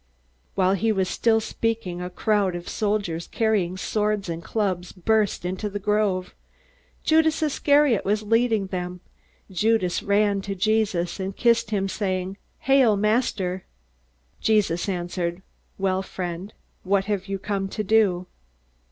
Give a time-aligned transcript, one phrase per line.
[0.55, 5.69] While he was still speaking, a crowd of soldiers carrying swords and clubs burst into
[5.69, 6.33] the grove.
[7.03, 9.01] Judas Iscariot was leading them.
[9.51, 13.63] Judas ran to Jesus and kissed him, saying, "Hail, Master!"
[14.39, 15.43] Jesus answered,
[15.77, 18.25] "Well, friend what have you come to do?"